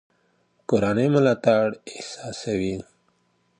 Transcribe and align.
کورنۍ 0.69 1.07
ملاتړ 1.15 1.67
احساسوي. 1.91 2.75